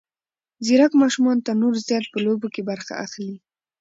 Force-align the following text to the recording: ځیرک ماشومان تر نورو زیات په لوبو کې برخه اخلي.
ځیرک 0.65 0.91
ماشومان 1.01 1.37
تر 1.45 1.55
نورو 1.61 1.77
زیات 1.87 2.05
په 2.11 2.19
لوبو 2.25 2.47
کې 2.53 2.61
برخه 2.69 2.93
اخلي. 3.05 3.35